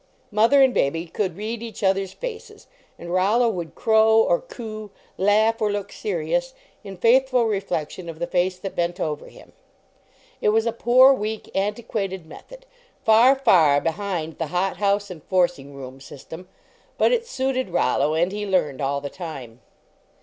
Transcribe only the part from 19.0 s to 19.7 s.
the time.